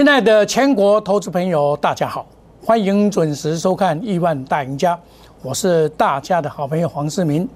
[0.00, 2.24] 亲爱的全国投资朋友，大家好，
[2.64, 4.96] 欢迎准时收看《亿万大赢家》，
[5.42, 7.46] 我是大家的好朋友黄世明。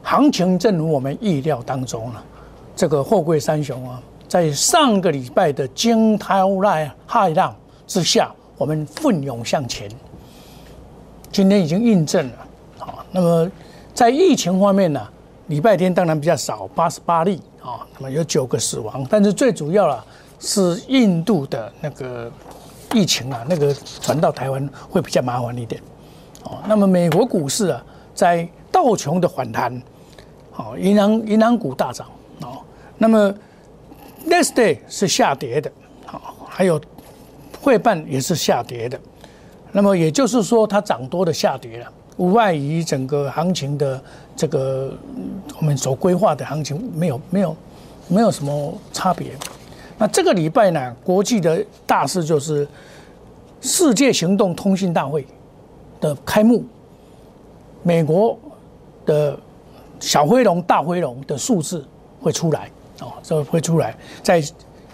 [0.00, 2.22] 行情正如我们意料当中了，
[2.76, 6.50] 这个货柜三雄啊，在上个礼拜的惊涛
[7.08, 7.52] 骇浪
[7.88, 9.90] 之下，我们奋勇向前。
[11.32, 12.46] 今天已经印证了，
[12.78, 13.50] 好，那么
[13.92, 15.04] 在疫情方面呢，
[15.48, 20.06] 礼拜天当然比较少，八十八例啊，那么有九个死亡，但是最主要了。
[20.44, 22.30] 是印度的那个
[22.92, 25.80] 疫情啊，那个传到台湾会比较麻烦一点，
[26.42, 26.58] 哦。
[26.66, 29.80] 那么美国股市啊，在道琼的反弹，
[30.56, 32.08] 哦，银行银行股大涨，
[32.40, 32.58] 哦。
[32.98, 33.32] 那么
[34.26, 35.70] next day 是下跌的，
[36.04, 36.80] 好，还有
[37.60, 38.98] 汇办也是下跌的。
[39.70, 44.02] 那么也就是说，它涨多的下跌了，无外于整个行情的
[44.34, 44.92] 这个
[45.58, 47.56] 我们所规划的行情没有没有
[48.08, 49.30] 没有什么差别。
[50.02, 52.66] 那这个礼拜呢，国际的大事就是
[53.60, 55.24] 世界行动通信大会
[56.00, 56.64] 的开幕。
[57.84, 58.36] 美国
[59.06, 59.38] 的
[60.00, 61.86] 小灰龙、大灰龙的数字
[62.20, 62.68] 会出来
[63.00, 64.42] 哦，这会出来，在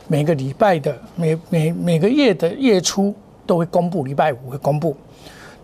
[0.09, 3.15] 每个礼拜的每每每个月的月初
[3.47, 4.95] 都会公布，礼拜五会公布。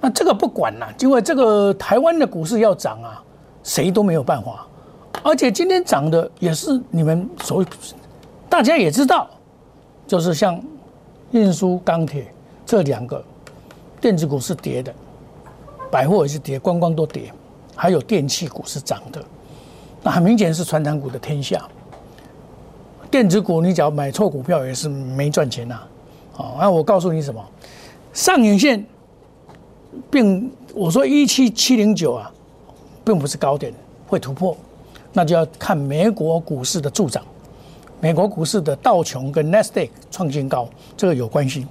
[0.01, 3.23] 那这个不管了，因为这个台湾的股市要涨啊，
[3.63, 4.67] 谁都没有办法。
[5.23, 7.63] 而且今天涨的也是你们所。
[8.55, 9.29] 大家也知道，
[10.07, 10.63] 就是像
[11.33, 12.33] 运输、钢铁
[12.65, 13.21] 这两个
[14.01, 14.95] 电子股是跌的，
[15.91, 17.33] 百货也是跌，观光都跌，
[17.75, 19.21] 还有电器股是涨的。
[20.05, 21.69] 那很明显是传统股的天下。
[23.11, 25.81] 电子股你只要买错股票也是没赚钱呐。
[26.31, 27.45] 好，那我告诉你什么？
[28.13, 28.87] 上影线
[30.09, 32.31] 并我说一七七零九啊，
[33.05, 33.75] 并不是高点
[34.07, 34.57] 会突破，
[35.13, 37.21] 那就要看美国股市的助涨。
[38.05, 41.67] 美国股市的道琼跟 n e s t a q 创新高，这个有关系。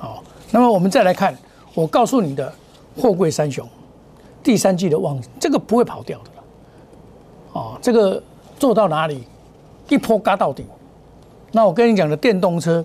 [0.00, 0.20] 好，
[0.50, 1.32] 那么我们再来看，
[1.74, 2.52] 我告诉你的
[2.96, 3.64] 货柜三雄，
[4.42, 6.30] 第三季的旺，这个不会跑掉的。
[7.52, 8.20] 哦，这个
[8.58, 9.22] 做到哪里，
[9.88, 10.66] 一波嘎到底。
[11.52, 12.84] 那我跟你讲的电动车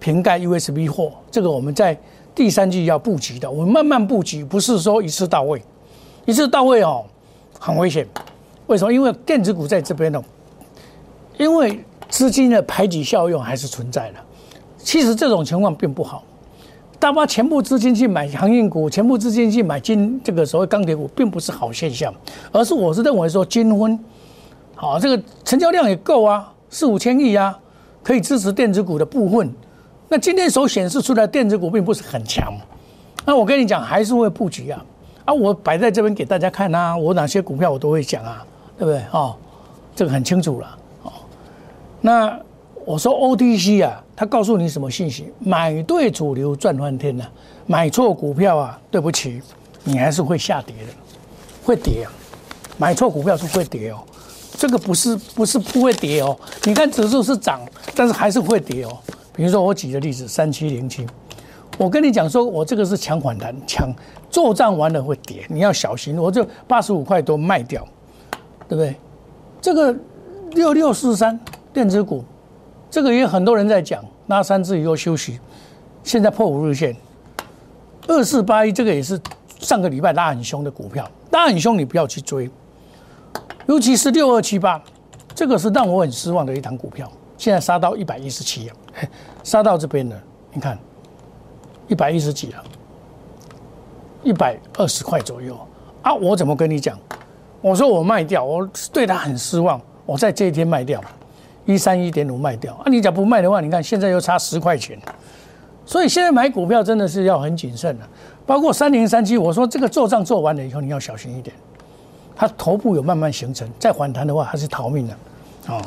[0.00, 1.96] 瓶盖 USB 货，这个我们在
[2.34, 5.62] 第三季要布局的，我们慢慢布局，不是说一次到位，
[6.26, 7.04] 一次到位哦，
[7.60, 8.04] 很危险。
[8.66, 8.92] 为什么？
[8.92, 10.20] 因为电子股在这边呢，
[11.38, 11.84] 因为。
[12.10, 14.18] 资金的排挤效用还是存在的，
[14.76, 16.22] 其实这种情况并不好。
[16.98, 22.12] 大把全部资金去买航运股，全部资金去买金这个所谓钢铁股，并不是好现象。
[22.52, 23.98] 而是我是认为说金婚，
[24.74, 27.58] 好这个成交量也够啊，四五千亿啊，
[28.02, 29.50] 可以支持电子股的部分。
[30.08, 32.52] 那今天所显示出来电子股并不是很强，
[33.24, 34.84] 那我跟你讲还是会布局啊
[35.24, 35.32] 啊！
[35.32, 38.44] 我摆在这边给大家看啊，我哪些股票我都会讲啊，
[38.76, 39.00] 对不对？
[39.12, 39.34] 哦，
[39.94, 40.76] 这个很清楚了。
[42.00, 42.38] 那
[42.84, 45.32] 我说 OTC 啊，他告诉你什么信息？
[45.38, 47.24] 买对主流赚翻天呐，
[47.66, 49.40] 买错股票啊，对不起，
[49.84, 50.92] 你还是会下跌的，
[51.64, 52.12] 会跌啊。
[52.78, 53.98] 买错股票是会跌哦，
[54.56, 56.34] 这个不是不是不会跌哦。
[56.64, 57.60] 你看指数是涨，
[57.94, 58.98] 但是还是会跌哦。
[59.34, 61.06] 比如说我举个例子，三七零七，
[61.76, 63.92] 我跟你讲说，我这个是抢反弹，抢
[64.30, 66.16] 做账完了会跌，你要小心。
[66.16, 67.86] 我就八十五块多卖掉，
[68.66, 68.96] 对不对？
[69.60, 69.94] 这个
[70.52, 71.38] 六六四三。
[71.72, 72.24] 电子股，
[72.90, 75.38] 这个也很多人在讲，拉三次以后休息，
[76.02, 76.96] 现在破五日线，
[78.08, 79.20] 二四八一这个也是
[79.60, 82.50] 上个礼拜拉很凶的股票，拉很凶你不要去追，
[83.66, 84.82] 尤其是六二七八，
[85.34, 88.70] 这个是让我很失望的一档股票，现在杀到一百一十七，
[89.44, 90.20] 杀到这边了，
[90.52, 90.76] 你看
[91.86, 92.64] 一百一十几了，
[94.24, 95.56] 一百二十块左右。
[96.02, 96.98] 啊，我怎么跟你讲？
[97.60, 100.98] 我说我卖掉，我对它很失望，我在这一天卖掉。
[101.70, 102.82] 一三一点五卖掉啊！
[102.86, 104.98] 你假不卖的话，你看现在又差十块钱，
[105.86, 108.08] 所以现在买股票真的是要很谨慎了。
[108.44, 111.54] 包括三零三七，我说这个做账做完了以后，你要小心一点。
[112.34, 115.80] 它头部有慢慢形成，再反弹的话，它是逃命的啊！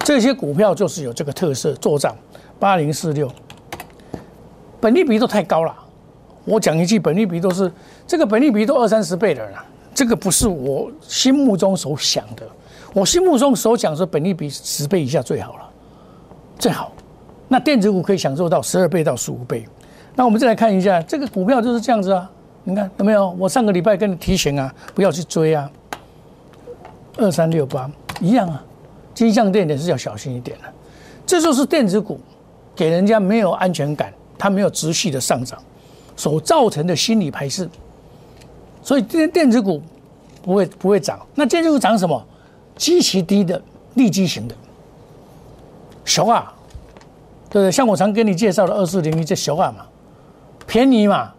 [0.00, 2.16] 这些股票就是有这个特色，做账
[2.58, 3.30] 八零四六，
[4.80, 5.74] 本利比都太高了。
[6.44, 7.70] 我讲一句，本利比都是
[8.06, 9.64] 这个本利比都二三十倍的了，
[9.94, 12.42] 这个不是我心目中所想的。
[12.94, 15.70] 我心目中所讲说，本利比十倍以下最好了，
[16.58, 16.92] 最好。
[17.48, 19.66] 那电子股可以享受到十二倍到十五倍。
[20.14, 22.30] 那我们再来看一下这个股票就是这样子啊，
[22.64, 23.30] 你看有没有？
[23.38, 25.70] 我上个礼拜跟你提醒啊，不要去追啊。
[27.16, 27.90] 二三六八
[28.20, 28.62] 一样啊，
[29.14, 30.64] 金相电也是要小心一点的。
[31.26, 32.18] 这就是电子股
[32.74, 35.58] 给人家没有安全感，它没有持续的上涨
[36.16, 37.68] 所造成的心理排斥。
[38.82, 39.82] 所以今天电子股
[40.42, 42.24] 不会不会涨，那电子股涨什么？
[42.78, 43.60] 极其低的
[43.94, 44.54] 利基型的，
[46.04, 46.54] 熊啊，
[47.50, 47.70] 对不对？
[47.70, 49.84] 像我常跟你介绍的二四零一这小啊嘛，
[50.66, 51.34] 便宜嘛，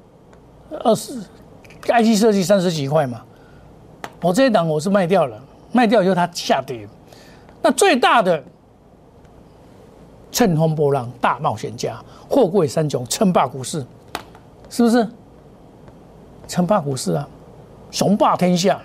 [0.83, 1.19] 二十
[1.83, 3.23] IC 设计三十几块嘛，
[4.21, 5.41] 我这一档我是卖掉了，
[5.71, 6.85] 卖掉以后它下跌，
[7.61, 8.43] 那最大的
[10.31, 11.99] 乘风破浪大冒险家，
[12.29, 13.83] 货柜三雄称霸股市，
[14.69, 15.07] 是不是？
[16.49, 17.25] 称霸股市啊，
[17.91, 18.79] 雄霸天下。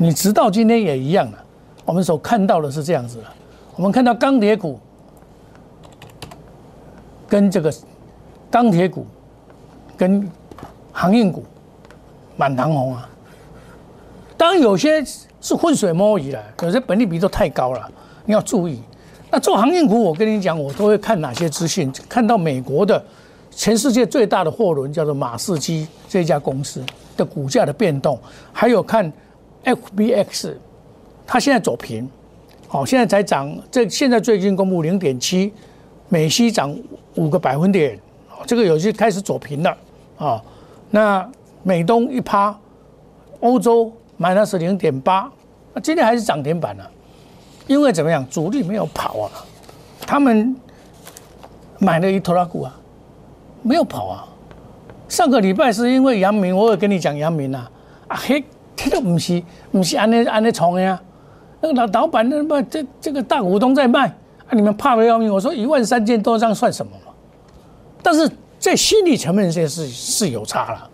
[0.00, 1.44] 你直到今天也一样了，
[1.84, 3.24] 我们所看到的是这样子的。
[3.74, 4.78] 我们看到钢铁股
[7.28, 7.72] 跟这个
[8.48, 9.04] 钢铁股
[9.96, 10.30] 跟
[10.92, 11.44] 航运股
[12.36, 13.08] 满堂红啊。
[14.36, 15.04] 当然有些
[15.40, 17.90] 是浑水摸鱼了，有些本利比都太高了，
[18.24, 18.80] 你要注意。
[19.32, 21.92] 那做航运股，我跟你讲，我都会看哪些资讯？
[22.08, 23.04] 看到美国的
[23.50, 26.80] 全世界最大的货轮叫做马士基这家公司
[27.16, 28.16] 的股价的变动，
[28.52, 29.12] 还有看。
[29.68, 30.54] FBX，
[31.26, 32.08] 它现在走平，
[32.66, 35.52] 好，现在才涨，这现在最近公布零点七，
[36.08, 36.74] 美息涨
[37.16, 37.98] 五个百分点，
[38.46, 39.76] 这个有些开始走平了
[40.16, 40.42] 啊。
[40.90, 41.30] 那
[41.62, 42.58] 美东一趴，
[43.40, 45.30] 欧洲买的是零点八，
[45.74, 46.84] 那今天还是涨停板呢，
[47.66, 49.30] 因为怎么样，主力没有跑啊，
[50.00, 50.56] 他们
[51.78, 52.74] 买了一拖拉股啊，
[53.62, 54.26] 没有跑啊。
[55.10, 57.70] 上个礼拜是因为杨明，我有跟你讲杨明啊，
[58.08, 58.42] 啊嘿。
[58.78, 59.42] 这都不是，
[59.72, 60.98] 不是安尼安尼冲的呀。
[61.60, 65.34] 那个老老板，那么这这个大股东在卖啊，你们怕的要命。
[65.34, 67.12] 我说一万三千多张算什么嘛？
[68.00, 68.30] 但是
[68.60, 70.88] 在心理层面上是是有差了，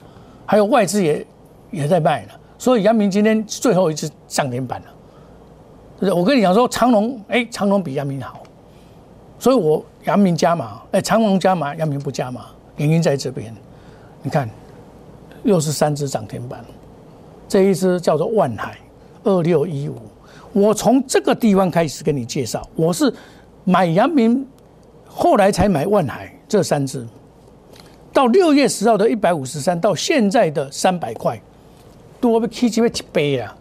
[0.47, 1.27] 还有外资也
[1.71, 2.29] 也在卖了。
[2.57, 6.15] 所以杨明今天最后一次涨停板了。
[6.15, 8.43] 我跟你讲说，长隆哎，长隆比杨明好，
[9.39, 12.47] 所以我杨明加码，哎，长隆加码，杨明不加码，
[12.77, 13.55] 原因在这边。
[14.23, 14.49] 你看，
[15.43, 16.65] 又是三只涨停板。
[17.49, 18.77] 这一支叫做万海
[19.23, 19.97] 二六一五，
[20.53, 23.13] 我从这个地方开始跟你介绍，我是
[23.65, 24.47] 买阳明，
[25.07, 27.07] 后来才买万海这三只，
[28.13, 31.41] 到六月十号的一百五十三，到现在的三百块，
[32.21, 33.57] 多被 K 级被一倍啊！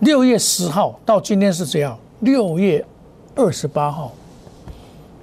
[0.00, 2.84] 六月十号到今天是这样，六月
[3.34, 4.12] 二十八号，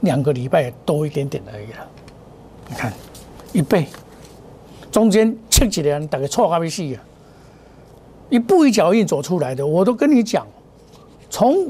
[0.02, 1.88] 两个礼拜多一点点而已了，
[2.70, 2.94] 你看
[3.52, 3.88] 一倍，
[4.92, 7.04] 中间切几年大概错咖啡戏啊！
[8.32, 10.48] 一步一脚印走出来的，我都跟你讲，
[11.30, 11.68] 从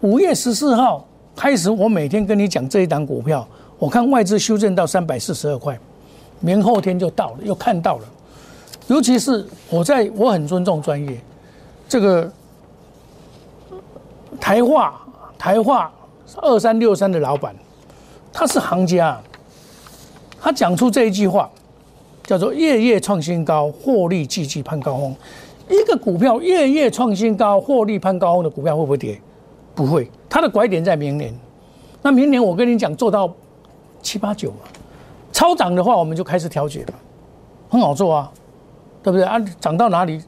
[0.00, 1.04] 五月十四号
[1.34, 3.46] 开始，我每天跟你讲这一档股票，
[3.76, 5.76] 我看外资修正到三百四十二块，
[6.38, 8.04] 明后天就到了，又看到了。
[8.86, 11.20] 尤其是我在我很尊重专业，
[11.88, 12.32] 这个
[14.38, 15.04] 台化
[15.36, 15.92] 台化
[16.36, 17.52] 二三六三的老板，
[18.32, 19.20] 他是行家，
[20.40, 21.50] 他讲出这一句话，
[22.22, 25.12] 叫做“夜夜创新高，获利季季攀高峰”。
[25.68, 29.20] 一个股票月月创新高，获利攀高峰的股票会不会跌？
[29.74, 31.34] 不会，它的拐点在明年。
[32.02, 33.32] 那明年我跟你讲，做到
[34.00, 34.58] 七八九嘛，
[35.32, 36.94] 超涨的话，我们就开始调节了，
[37.68, 38.32] 很好做啊，
[39.02, 39.38] 对不对啊？
[39.60, 40.22] 涨到哪里，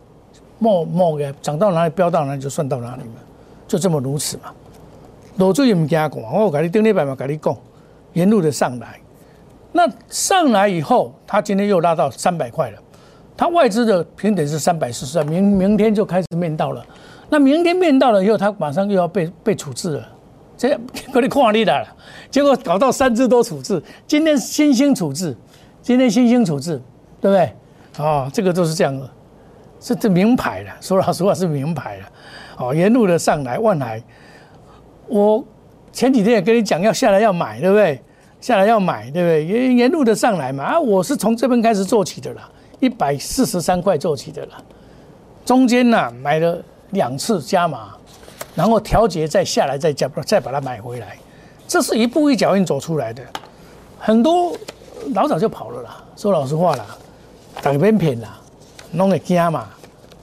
[0.58, 3.20] 莫莫给涨到哪里，飙到哪里就算到哪里嘛，
[3.66, 4.52] 就这么如此嘛。
[5.36, 7.56] 落水唔惊讲，我跟你顶礼拜嘛，跟你讲，
[8.14, 8.98] 沿路的上来，
[9.70, 12.78] 那上来以后，它今天又拉到三百块了。
[13.38, 16.84] 它外资的平等是三百四十明明天就开始面到了，
[17.30, 20.08] 那明天面到了以后，它马上又要被被处置了，
[20.56, 20.76] 这
[21.14, 21.86] 给你看你的了。
[22.32, 25.36] 结果搞到三只都处置，今天新兴处置，
[25.80, 26.82] 今天新兴处置，
[27.20, 28.04] 对不对？
[28.04, 29.08] 哦，这个都是这样的，
[29.80, 32.06] 是这名牌了，说老实话是名牌了。
[32.58, 34.02] 哦，沿路的上来万来，
[35.06, 35.44] 我
[35.92, 38.02] 前几天也跟你讲要下来要买，对不对？
[38.40, 39.44] 下来要买，对不对？
[39.44, 42.50] 沿沿路的上来嘛，啊，我是从这边开始做起的啦。
[42.80, 44.62] 一百四十三块做起的了，
[45.44, 47.94] 中间呢买了两次加码，
[48.54, 51.18] 然后调节再下来再加，再把它买回来，
[51.66, 53.22] 这是一步一脚印走出来的。
[53.98, 54.56] 很多
[55.12, 56.86] 老早就跑了啦，说老实话啦，
[57.60, 58.38] 打边品啦，
[58.92, 59.66] 弄个加嘛，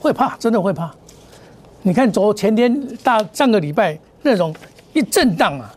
[0.00, 0.90] 会怕，真的会怕。
[1.82, 4.54] 你看昨前天大上个礼拜那种
[4.94, 5.72] 一震荡啊，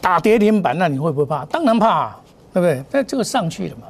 [0.00, 1.44] 打跌停板，那你会不会怕？
[1.44, 2.20] 当然怕，啊
[2.54, 2.82] 对不对？
[2.90, 3.86] 那这个上去了嘛。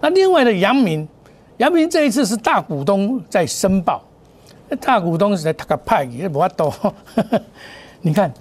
[0.00, 1.06] 那另外的杨明，
[1.56, 4.02] 杨明这一次是大股东在申报，
[4.80, 6.72] 大股东是在他个派也不多，
[8.00, 8.32] 你看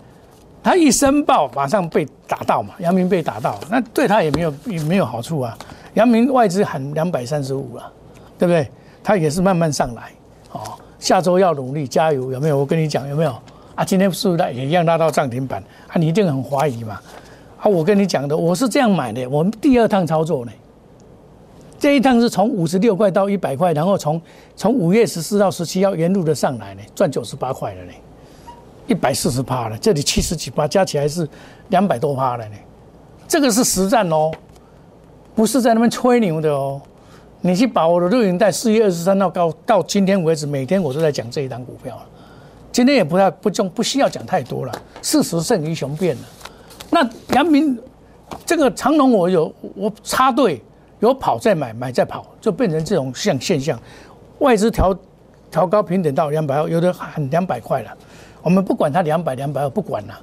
[0.61, 5.57] 他一申报，马上被打到嘛，杨明被打到，那对他也没有也没有好处啊。
[5.95, 7.91] 杨明外资喊两百三十五了，
[8.37, 8.69] 对不对？
[9.03, 10.11] 他也是慢慢上来，
[10.51, 10.61] 哦，
[10.99, 12.57] 下周要努力加油，有没有？
[12.57, 13.33] 我跟你讲有没有？
[13.73, 15.63] 啊，今天是不是也一样拉到涨停板？
[15.87, 16.99] 啊，你一定很怀疑嘛？
[17.57, 20.51] 啊，我跟你讲的，我是这样买的，我们第二趟操作呢。
[21.79, 24.21] 这一趟是从五十六块到一百块，然后从
[24.55, 27.91] 从五月十四到十七号沿路的上来呢，赚九十八块了呢。
[28.87, 31.27] 一百四十趴了，这里七十几趴，加起来是
[31.69, 32.55] 两百多趴了呢。
[33.27, 34.31] 这个是实战哦，
[35.35, 36.81] 不是在那边吹牛的哦。
[37.41, 42.05] 你去把我的录影带，四月二十三号到到今天为止，每天我都在讲这一档股票了。
[42.71, 44.71] 今天也不太不重，不需要讲太多了。
[45.01, 46.21] 事实胜于雄辩了。
[46.89, 47.77] 那杨明
[48.45, 50.61] 这个长龙，我有我插队，
[50.99, 53.79] 有跑再买，买再跑，就变成这种像现象。
[54.39, 54.97] 外资调
[55.51, 57.91] 调高平等到两百二，有的喊两百块了。
[58.41, 60.19] 我们不管它两百两百二，不管了，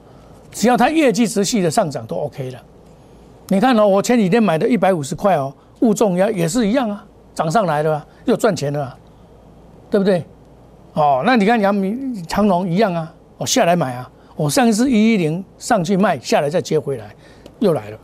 [0.51, 2.59] 只要它业绩持续的上涨都 OK 了。
[3.49, 7.05] 你看哦，我前几天买的一百五十块哦，物重要也是一样啊，
[7.35, 8.97] 涨上来了，又赚钱了，
[9.91, 10.25] 对不对？
[10.95, 17.15] 哦，那你看阳明长隆一样啊，我下来买啊，我上一次一一零上去卖，下来再接回来，
[17.59, 17.99] 又来了。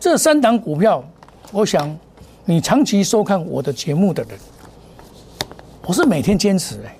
[0.00, 1.04] 这三档股票，
[1.50, 1.96] 我想
[2.44, 4.38] 你长期收看我的节目的人，
[5.86, 6.94] 我是每天坚持哎，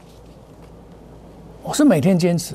[1.62, 2.54] 我是每天坚持，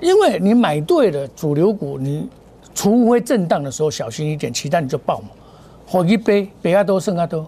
[0.00, 2.28] 因为你买对了主流股，你
[2.74, 5.28] 除非震荡的时候小心一点，其他你就爆嘛。
[5.86, 7.46] 火一杯，别阿多胜阿多。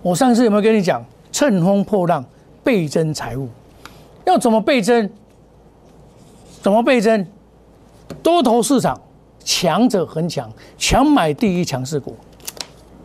[0.00, 2.24] 我上次有没有跟你讲，乘风破浪？
[2.64, 3.48] 倍增财务
[4.24, 5.10] 要怎么倍增？
[6.62, 7.26] 怎么倍增？
[8.22, 9.00] 多头市场
[9.44, 12.16] 强者恒强，强买第一强势股。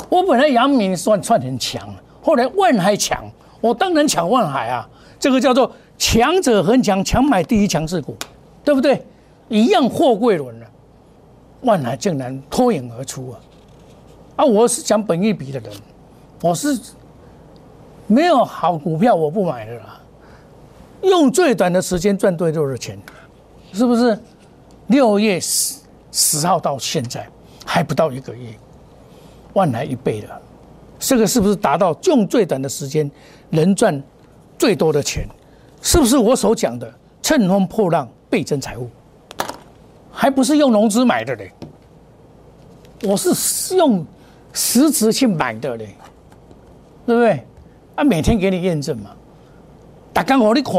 [0.10, 1.88] 我本来阳明算算很强，
[2.22, 3.30] 后来万海强，
[3.60, 4.88] 我当然抢万海啊。
[5.20, 8.16] 这个叫做强者恒强，强买第一强势股，
[8.64, 9.06] 对不对？
[9.50, 10.68] 一样货柜轮了，
[11.62, 13.40] 万海竟然脱颖而出啊！
[14.38, 15.72] 啊，我是讲本一比的人，
[16.42, 16.80] 我是。
[18.10, 20.00] 没有好股票我不买的啦，
[21.02, 22.98] 用最短的时间赚最多的钱，
[23.74, 24.18] 是不是？
[24.88, 25.77] 六月十
[26.18, 27.30] 十号到现在
[27.64, 28.50] 还不到一个月，
[29.54, 30.42] 万来一倍了，
[30.98, 33.10] 这个是不是达到用最短的时间
[33.52, 34.02] 能赚
[34.58, 35.28] 最多的钱？
[35.80, 38.90] 是不是我所讲的乘风破浪倍增财务？
[40.12, 41.52] 还不是用融资买的嘞？
[43.04, 44.04] 我是用
[44.54, 45.96] 实质去买的嘞，
[47.06, 47.46] 对不对？
[47.94, 49.12] 啊，每天给你验证嘛，
[50.12, 50.74] 大刚我你看，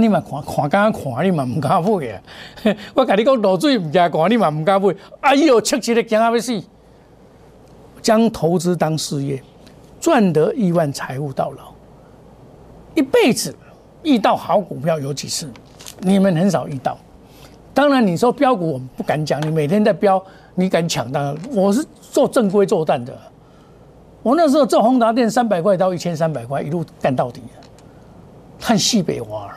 [0.00, 2.18] 你嘛看看敢看，你嘛唔敢买嘅。
[2.94, 4.94] 我跟你讲落水唔惊看，你嘛唔敢买。
[5.20, 6.62] 哎呦，切切的惊啊要死！
[8.00, 9.42] 将投资当事业，
[10.00, 11.72] 赚得亿万财富到老，
[12.94, 13.54] 一辈子
[14.02, 15.50] 遇到好股票有几次？
[16.00, 16.96] 你们很少遇到。
[17.74, 20.22] 当然你说标股我们不敢讲，你每天在标，
[20.54, 21.10] 你敢抢？
[21.10, 23.12] 当然我是做正规作战的。
[24.22, 27.42] 我那时候做宏达电三百块到一千三百块，一路干到底，
[28.58, 29.56] 看西北花。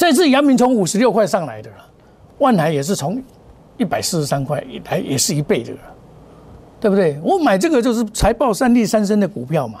[0.00, 1.76] 这次阳明从五十六块上来的了，
[2.38, 3.22] 万海也是从
[3.76, 5.78] 一百四十三块来，也是一倍的了，
[6.80, 7.20] 对不对？
[7.22, 9.80] 我买这个就是财报三利三升的股票嘛，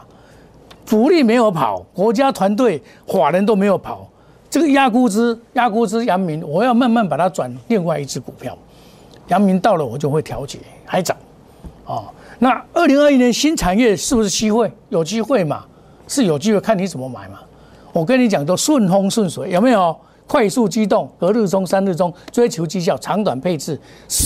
[0.84, 4.06] 主力没有跑，国家团队法人都没有跑，
[4.50, 8.54] 这个压估值压估值阳明，我要慢慢把它转另外一只股票，
[9.28, 11.16] 阳明到了我就会调节，还涨，
[11.86, 12.04] 哦。
[12.38, 14.70] 那二零二一年新产业是不是机会？
[14.90, 15.64] 有机会嘛？
[16.06, 17.38] 是有机会，看你怎么买嘛。
[17.90, 19.96] 我跟你讲，都顺风顺水，有没有？
[20.30, 23.76] 快速机动，隔日中、三日中，追求绩效，长短配置，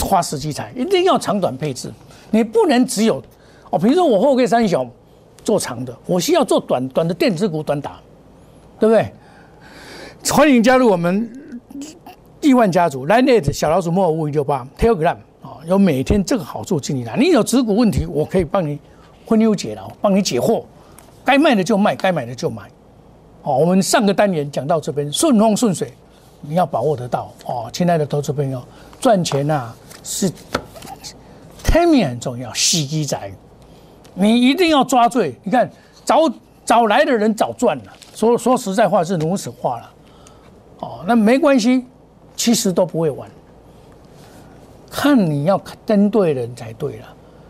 [0.04, 1.90] 花时机财，一定要长短配置。
[2.30, 3.22] 你不能只有
[3.70, 4.86] 哦，比如说我后贵三雄
[5.42, 7.98] 做长的，我需要做短短的电子股短打，
[8.78, 9.10] 对不对？
[10.30, 11.26] 欢迎加入我们
[12.42, 15.16] 亿万家族，Line 小老鼠莫五五六八 Telegram。
[15.66, 18.78] 有每天这个好处进你来，你有持股问题，我可以帮你
[19.24, 20.64] 分忧解劳，帮你解惑，
[21.24, 22.64] 该卖的就卖，该买的就买。
[23.44, 25.92] 哦，我们上个单元讲到这边顺风顺水，
[26.40, 28.60] 你要把握得到哦，亲爱的投资朋友，
[28.98, 29.72] 赚钱呐
[30.02, 30.32] 是
[31.62, 33.30] timing 很重要，时机在，
[34.14, 35.38] 你一定要抓对。
[35.42, 35.70] 你看
[36.04, 36.20] 早
[36.64, 39.90] 早来的人早赚了，说说实在话是如此话了。
[40.80, 41.84] 哦，那没关系，
[42.34, 43.28] 其实都不会晚。
[44.90, 47.06] 看你要跟对人才对了，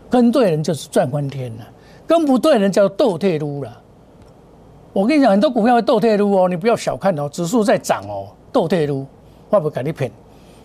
[0.09, 1.65] 跟对人就是赚翻天了，
[2.05, 3.81] 跟不对人叫斗退路了。
[4.95, 9.05] 我跟你讲，很多股票会斗退路哦，你不要小看哦，指数在涨哦，斗退路，
[9.49, 10.09] 会不会给你骗？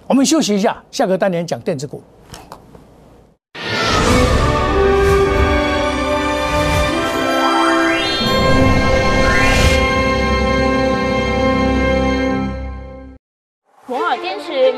[0.06, 2.00] 我们休息一下，下个单元讲电子股。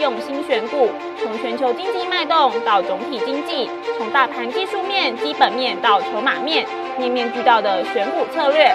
[0.01, 0.89] 用心选股，
[1.23, 6.67] 从全球经济脉动到总体经济，从大盘技术面、基本面到筹码面，
[6.99, 8.75] 面面俱到的选股策略，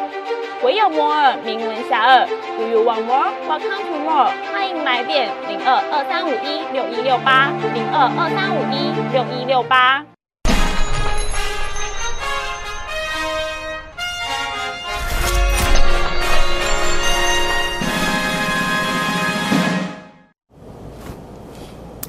[0.63, 2.27] 唯有摩尔名闻遐迩。
[2.55, 3.31] Do you want more?
[3.49, 4.31] Welcome to more。
[4.53, 10.05] 欢迎来电零二二三五一六一六八零二二三五一六一六八。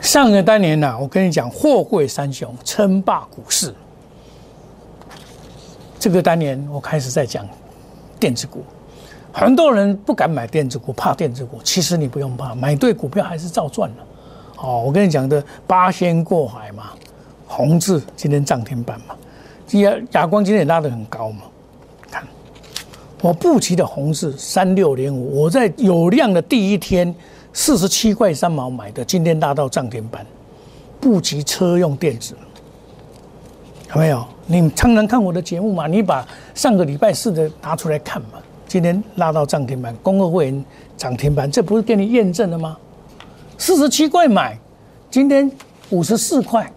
[0.02, 3.74] 上个单年呢，我跟你讲，货柜三雄称霸股市。
[5.98, 7.48] 这个单年我开始在讲
[8.22, 8.62] 电子股，
[9.32, 11.58] 很多人不敢买电子股，怕电子股。
[11.64, 14.02] 其实你不用怕，买对股票还是照赚的。
[14.58, 16.90] 哦，我跟你讲的八仙过海嘛，
[17.48, 19.16] 宏字今天涨停板嘛，
[19.72, 21.40] 亚亚光今天也拉得很高嘛。
[22.12, 22.22] 看
[23.20, 27.12] 我布局的宏字三六零五，我在有量的第一天。
[27.54, 30.24] 四十七块三毛买的，今天拉到涨停板，
[30.98, 32.34] 布局车用电子，
[33.94, 34.26] 没有？
[34.46, 35.86] 你常常看我的节目嘛？
[35.86, 38.38] 你把上个礼拜四的拿出来看嘛？
[38.66, 40.64] 今天拉到涨停板，公会会员
[40.96, 42.76] 涨停板，这不是给你验证了吗？
[43.58, 44.58] 四十七块买，
[45.10, 45.50] 今天
[45.90, 46.70] 五十四块，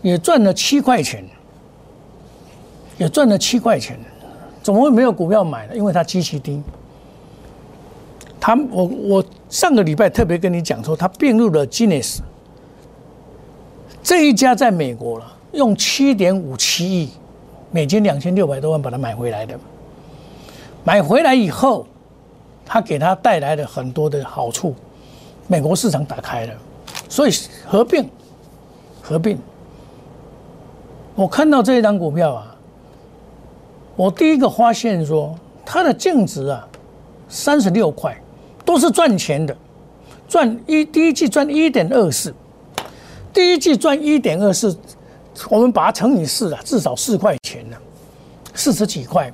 [0.00, 1.24] 也赚了七块钱，
[2.98, 3.98] 也赚了七块钱，
[4.62, 5.76] 怎么会没有股票买呢？
[5.76, 6.62] 因为它极其低。
[8.38, 12.18] 他我我上个礼拜特别跟你讲说，他并入了 Guinness
[14.02, 17.10] 这一家在美国了，用七点五七亿
[17.70, 19.58] 美金两千六百多万把它买回来的。
[20.84, 21.86] 买回来以后，
[22.66, 24.74] 他给他带来了很多的好处，
[25.46, 26.54] 美国市场打开了，
[27.08, 27.32] 所以
[27.66, 28.06] 合并
[29.00, 29.38] 合并。
[31.14, 32.54] 我看到这一张股票啊，
[33.96, 36.68] 我第一个发现说它的净值啊
[37.28, 38.14] 三十六块。
[38.66, 39.54] 都是赚钱的，
[40.26, 42.34] 赚一第一季赚一点二四，
[43.30, 44.74] 第一季赚一点二四，
[45.50, 47.76] 我们把它乘以四啊，至少四块钱呢，
[48.54, 49.32] 四十几块，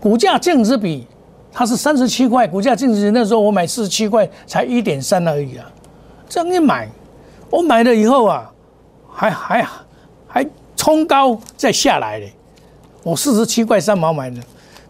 [0.00, 1.06] 股价净值比
[1.52, 5.70] 它是三十七块，股价净值那时候我买四十七块才一点三而已啊，
[6.28, 6.88] 这样一买，
[7.50, 8.50] 我买了以后啊，
[9.12, 9.66] 还还
[10.26, 10.46] 还
[10.76, 12.32] 冲高再下来嘞，
[13.02, 14.40] 我四十七块三毛买的，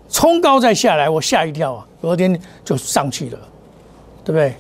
[0.09, 1.87] 冲高再下来，我吓一跳啊。
[2.01, 3.39] 昨天就上去了，
[4.25, 4.55] 对不对？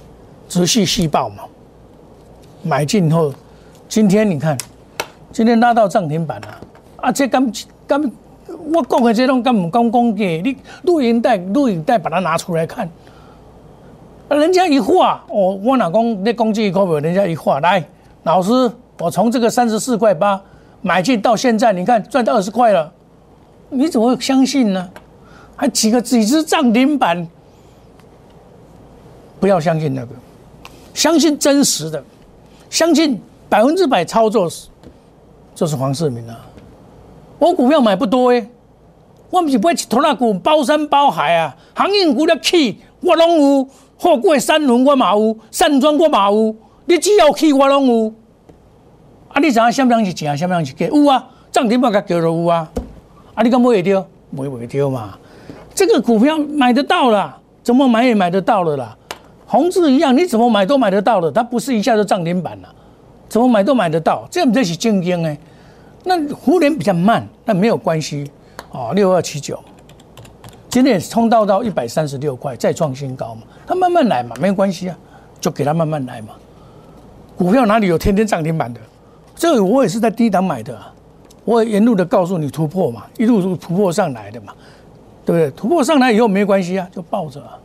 [0.48, 1.42] 直系细报嘛，
[2.62, 3.35] 买进后，
[3.88, 4.57] 今天你看，
[5.33, 6.49] 今天拉到涨停板了。
[6.97, 7.51] 啊，这刚
[7.87, 8.12] 刚
[8.73, 12.88] 我讲的这种刚唔刚讲嘅，你录音带录音带把它拿出来看。
[14.29, 17.83] 啊，人家一画，哦，我哪讲你攻击一块没人家一画来，
[18.25, 20.40] 老师，我从这个三十四块八
[20.83, 22.92] 买进到现在，你看赚到二十块了，
[23.71, 24.88] 你怎么会相信呢？
[25.57, 27.27] 还几个几只涨停板？
[29.40, 30.09] 不要相信那个，
[30.95, 32.03] 相信真实的，
[32.71, 34.49] 相信百分之百操作，
[35.55, 36.41] 就是黄世明啊。
[37.38, 38.49] 我股票买不多诶，
[39.31, 46.55] 我不是买一头那股包山包海啊，航运股了起，我拢有；货柜三轮我嘛有，散装我嘛有。
[46.85, 48.12] 你只要去我拢有。
[49.29, 50.87] 啊，你知影什么样是正，什么样是假？
[50.87, 52.71] 有啊，涨停板甲叫都有啊。
[53.35, 54.07] 啊，你敢买会到？
[54.31, 55.19] 买会到嘛？
[55.75, 58.97] 这个股票买得到啦，怎么买也买得到了啦。
[59.47, 62.69] 红字一样，你怎么买都买得到了，它不是一下就涨停板了，
[63.33, 65.35] 怎么买都买得到，这样这是精英哎。
[66.05, 68.31] 那湖联比较慢，那没有关系
[68.73, 69.59] 哦，六二七九，
[70.68, 74.99] 今天也冲到到一百三十六块，再创新高嘛，它慢慢来嘛，没有关系啊，
[75.40, 76.35] 就给它慢慢来嘛。
[77.35, 78.79] 股票哪里有天天涨停板的？
[79.35, 80.79] 这个我也是在低档买的，
[81.47, 84.53] 我也沿路的告诉你突破嘛，一路突破上来的嘛。
[85.25, 85.51] 对不对？
[85.53, 87.57] 突破上来以后没关系啊，就抱着啊。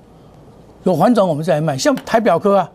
[0.83, 2.71] 有反转我们再来卖，像台表科啊，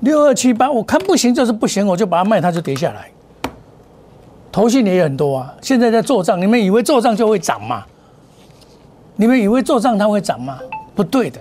[0.00, 3.10] 六二七八，我看不行就是不行，我就把它卖，它就跌下来。
[4.50, 7.84] 头信也很多啊，现在在做账，你们以为做账就会涨吗？
[9.16, 10.58] 你们以为做账它会涨吗？
[10.94, 11.40] 不对的，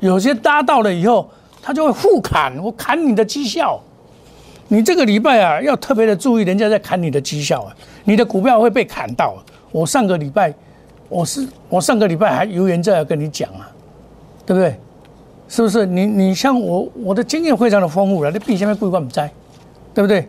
[0.00, 1.28] 有些搭到了以后，
[1.62, 3.80] 它就会互砍，我砍你的绩效。
[4.68, 9.36] 你这个礼拜啊，要特别的注意，人家在砍你的绩效啊，你的股票会被砍到。
[9.72, 10.52] 我上个礼拜。
[11.10, 13.70] 我是我上个礼拜还留言在跟你讲啊，
[14.46, 14.80] 对不对？
[15.48, 15.86] 是不是？
[15.86, 19.30] 你你像我我的经验非常的丰富了，你必下面规划不在，
[19.92, 20.28] 对不对？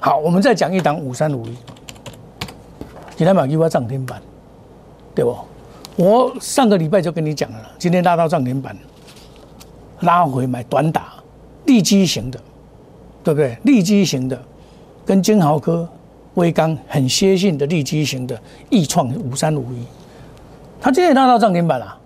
[0.00, 1.56] 好，我们再讲一档五三五一，
[3.16, 4.20] 今天买一波涨停板，
[5.14, 5.36] 对不？
[5.96, 8.76] 我上个礼拜就跟你讲了，今天拉到涨停板，
[10.00, 11.14] 拉回买短打，
[11.66, 12.40] 利基型的，
[13.22, 13.56] 对不对？
[13.62, 14.36] 利基型的，
[15.06, 15.88] 跟金豪科、
[16.34, 18.38] 威刚很接近的利基型的
[18.70, 19.86] 易创五三五一。
[20.80, 21.96] 它今天拉到涨停板了，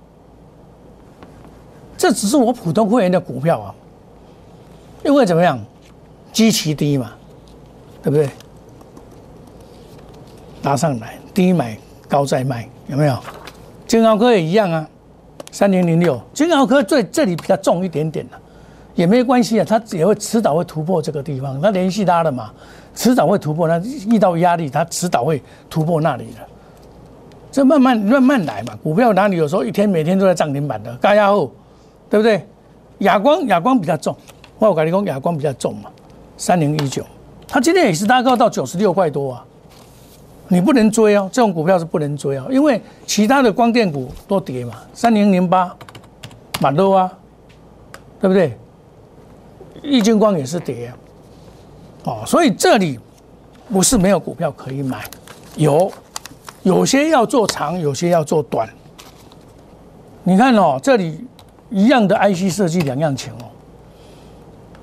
[1.98, 3.74] 这只是我普通会员的股票啊，
[5.04, 5.58] 因为怎么样，
[6.32, 7.10] 基期低嘛，
[8.00, 8.30] 对不对？
[10.62, 11.76] 拉上来，低买
[12.08, 13.18] 高再卖，有没有？
[13.86, 14.88] 金豪科也一样啊，
[15.50, 18.38] 三零零六，金豪科最这里比较重一点点的，
[18.94, 22.52] 也没关系啊，它也会迟早会突破这个地方，它联系它的嘛，
[22.94, 26.46] 迟早会突破，那遇到压力，它迟早会突破那里的。
[27.50, 31.50] 这慢慢慢慢来嘛，股票哪里有时候一天每天都在涨停板的，高压后，
[32.10, 32.46] 对不对？
[32.98, 34.16] 哑光哑光比较重，
[34.58, 35.90] 我跟你讲哑光比较重嘛，
[36.36, 37.04] 三零一九，
[37.46, 39.44] 它今天也是拉高到九十六块多啊，
[40.48, 45.74] 你不能追哦，这种股票是不能追哦，因为其他的光电股都跌嘛，三零零八，
[46.60, 47.12] 马多啊，
[48.20, 48.58] 对不对？
[49.82, 50.96] 易晶光也是跌啊，
[52.04, 52.98] 哦，所以这里
[53.70, 55.04] 不是没有股票可以买，
[55.56, 55.90] 有。
[56.64, 58.68] 有些要做长，有些要做短。
[60.24, 61.24] 你看哦，这里
[61.70, 63.46] 一样的 IC 设计两样情哦。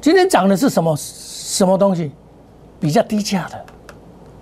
[0.01, 2.11] 今天涨的是什么什么东西？
[2.79, 3.65] 比较低价的，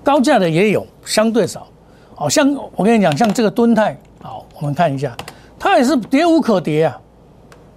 [0.04, 1.68] 高价的也有，相对少。
[2.16, 5.16] 好像我跟你讲，像这个敦泰，好，我们看一下，
[5.58, 7.00] 它也是跌无可跌啊。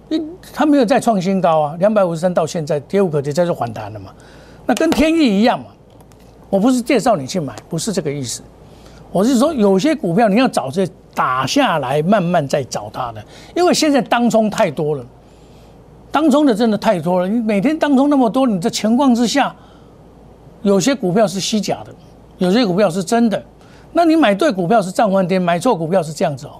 [0.09, 0.21] 一
[0.53, 4.11] 它没有再创新高啊，两百五十三到现在跌无可跌，再是反弹了嘛。
[4.65, 5.67] 那跟天意一样嘛。
[6.49, 8.41] 我不是介绍你去买，不是这个意思。
[9.11, 13.23] 我是说，有些股票你要找这打下来，慢慢再找它的，
[13.55, 15.05] 因为现在当中太多了，
[16.11, 17.27] 当中的真的太多了。
[17.27, 19.55] 你每天当中那么多，你的情况之下，
[20.61, 21.91] 有些股票是虚假的，
[22.37, 23.41] 有些股票是真的。
[23.93, 26.59] 那你买对股票是涨翻天，买错股票是这样子哦。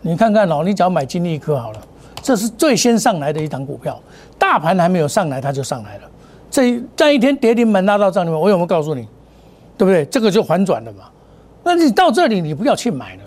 [0.00, 1.78] 你看看哦，你只要买金利科好了，
[2.22, 4.00] 这是最先上来的一档股票，
[4.38, 6.02] 大盘还没有上来，它就上来了。
[6.50, 9.06] 这这一天跌停板拉到涨停板，我有没有告诉你？
[9.76, 10.04] 对不对？
[10.06, 11.04] 这个就反转了嘛。
[11.62, 13.22] 那你到这里，你不要去买了。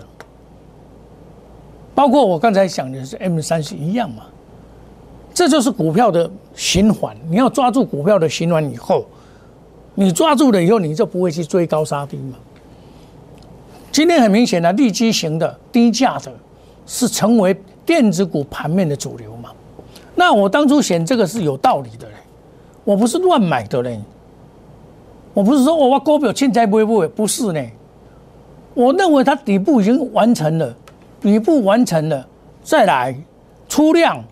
[1.94, 4.24] 包括我刚才讲的是 M 三是一样嘛，
[5.32, 7.16] 这就是股票的循环。
[7.28, 9.06] 你要抓住股票的循环以后，
[9.94, 12.36] 你抓住了以后，你就不会去追高杀低嘛。
[13.92, 16.32] 今天很明显的利基型的低价的，
[16.84, 19.50] 是成为电子股盘面的主流嘛。
[20.16, 22.14] 那我当初选这个是有道理的嘞，
[22.82, 24.00] 我不是乱买的嘞。
[25.32, 27.60] 我不是说我我股票现在不会不会，不是呢。
[28.74, 30.74] 我认为它底部已经完成了，
[31.20, 32.26] 底部完成了，
[32.62, 33.14] 再来
[33.68, 34.22] 出量，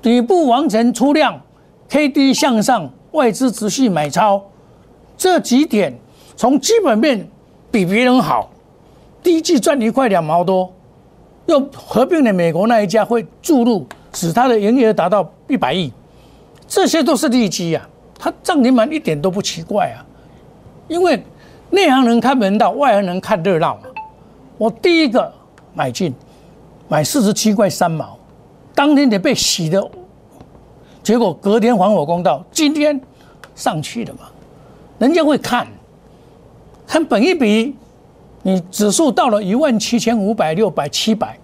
[0.00, 1.40] 底部完成出量
[1.88, 4.40] ，K D 向上，外资持续买超，
[5.16, 5.92] 这几点
[6.36, 7.28] 从基本面
[7.72, 8.50] 比别人好，
[9.20, 10.72] 第一季赚一块两毛多，
[11.46, 13.84] 又合并了美国那一家会注入，
[14.14, 15.92] 使它的营业额达到一百亿，
[16.68, 20.06] 这些都是利基啊，它涨停板一点都不奇怪啊，
[20.86, 21.20] 因为。
[21.70, 23.82] 内行人看门道，外行人看热闹嘛。
[24.58, 25.32] 我第一个
[25.74, 26.12] 买进，
[26.88, 28.18] 买四十七块三毛，
[28.74, 29.90] 当天得被洗的，
[31.02, 33.00] 结果隔天还我公道，今天
[33.54, 34.20] 上去了嘛。
[34.98, 35.66] 人家会看，
[36.86, 37.74] 看本一笔，
[38.42, 41.38] 你指数到了一万七千五百、六百、七百，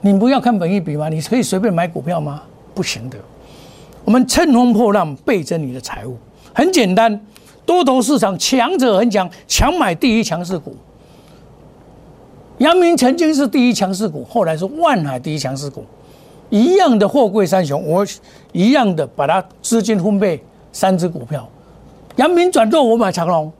[0.00, 1.08] 你不要看本一笔吗？
[1.08, 2.42] 你可以随便买股票吗？
[2.74, 3.18] 不行的。
[4.04, 6.16] 我们乘风破浪，倍增你的财务，
[6.52, 7.20] 很简单。
[7.66, 10.76] 多头市场强者很强，强买第一强势股。
[12.58, 15.84] 阳明曾经是第一强势股，后来是万海第一强势股，
[16.50, 18.06] 一样的货柜三雄，我
[18.52, 20.40] 一样的把它资金分配
[20.72, 21.48] 三只股票。
[22.16, 23.52] 阳明转弱，我买长隆，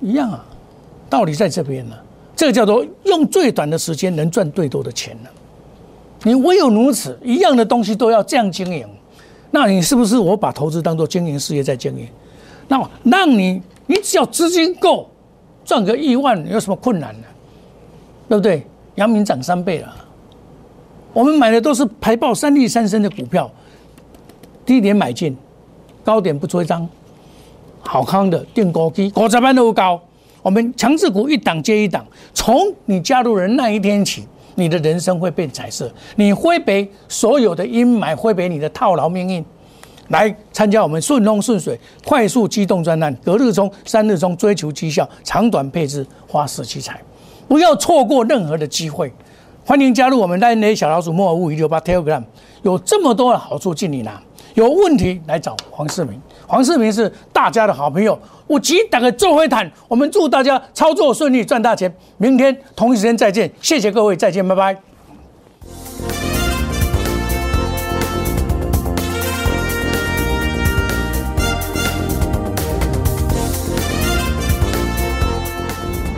[0.00, 0.44] 一样啊，
[1.10, 1.96] 道理在这边呢。
[2.36, 5.30] 这个叫做用最短的时间能赚最多的钱呢。
[6.22, 8.86] 你唯有如此，一样的东西都要这样经营，
[9.50, 12.06] 那你是不是我把投资当做经营事业在经营？
[12.68, 15.08] 那么，让你，你只要资金够，
[15.64, 17.26] 赚个亿万，有什么困难呢？
[18.28, 18.66] 对不对？
[18.94, 19.94] 阳明涨三倍了，
[21.12, 23.50] 我们买的都是排爆三利三升的股票，
[24.64, 25.36] 低点买进，
[26.04, 26.88] 高点不追涨，
[27.80, 30.00] 好康的定高基，股价班都高。
[30.42, 34.24] 我们强势股一档接一档，从你加入人那一天起，
[34.54, 39.44] 你的人生会变彩色，你挥别所有的阴霾，挥别你的套牢命运。
[40.08, 47.00] 来参加我们顺风顺水、快速机动专案，隔日冲、三日冲，追求绩效，长短配置，花式器材，
[47.48, 49.12] 不要错过任何的机会。
[49.66, 52.22] 欢迎加入我们 DNA 小老鼠莫尔物一六八 Telegram，
[52.62, 54.20] 有这么多的好处进你拿。
[54.54, 58.16] 有问题来找黄世明，黄世明是大家的好朋友。
[58.46, 61.92] 我急打个做会谈，我们祝大家操作顺利，赚大钱。
[62.18, 64.93] 明天同一时间再见，谢谢各位，再见，拜拜。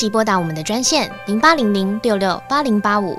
[0.00, 3.18] 即拨打我们的专线零八零零六六八零八五。